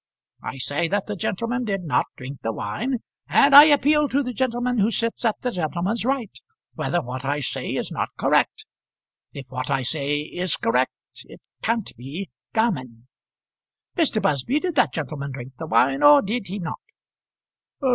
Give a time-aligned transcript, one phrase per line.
[0.41, 4.33] I say that the gentleman did not drink the wine, and I appeal to the
[4.33, 6.35] gentleman who sits at the gentleman's right,
[6.73, 8.65] whether what I say is not correct.
[9.31, 10.91] If what I say is correct,
[11.25, 13.09] it can't be gammon.
[13.95, 14.19] Mr.
[14.19, 16.79] Busby, did that gentleman drink the wine, or did he not?"